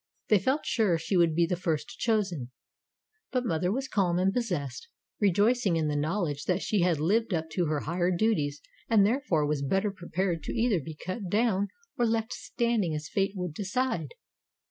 [0.29, 2.49] They felt sure she would be the first chosen.
[3.31, 4.87] But mother was calm and possessed,
[5.19, 9.45] rejoicing in the knowledge that she had lived up to her higher duties and therefore
[9.45, 11.67] was better prepared to either be cut down
[11.99, 14.15] or left standing as fate would decide.